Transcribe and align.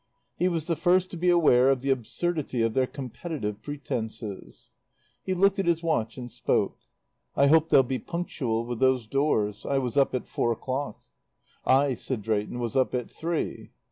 He 0.35 0.47
was 0.47 0.65
the 0.65 0.75
first 0.75 1.11
to 1.11 1.15
be 1.17 1.29
aware 1.29 1.69
of 1.69 1.81
the 1.81 1.91
absurdity 1.91 2.63
of 2.63 2.73
their 2.73 2.87
competitive 2.87 3.61
pretences. 3.61 4.71
He 5.21 5.35
looked 5.35 5.59
at 5.59 5.67
his 5.67 5.83
watch 5.83 6.17
and 6.17 6.31
spoke. 6.31 6.79
"I 7.35 7.45
hope 7.45 7.69
they'll 7.69 7.83
be 7.83 7.99
punctual 7.99 8.65
with 8.65 8.79
those 8.79 9.05
doors. 9.05 9.63
I 9.63 9.77
was 9.77 9.97
up 9.97 10.15
at 10.15 10.25
four 10.27 10.51
o'clock." 10.51 11.03
"I," 11.65 11.93
said 11.93 12.23
Drayton, 12.23 12.57
"was 12.57 12.75
up 12.75 12.95
at 12.95 13.11
three." 13.11 13.73